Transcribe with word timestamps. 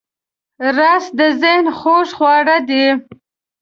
رس 0.77 1.05
د 1.19 1.21
ذهن 1.41 1.65
خوږ 1.77 2.07
خواړه 2.17 2.57
دی 2.69 2.85